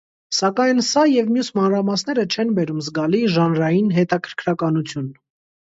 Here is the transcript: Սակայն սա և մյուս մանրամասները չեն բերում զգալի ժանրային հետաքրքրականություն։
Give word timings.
Սակայն 0.35 0.79
սա 0.87 1.03
և 1.09 1.29
մյուս 1.35 1.51
մանրամասները 1.59 2.25
չեն 2.37 2.57
բերում 2.61 2.83
զգալի 2.87 3.23
ժանրային 3.37 3.95
հետաքրքրականություն։ 4.01 5.17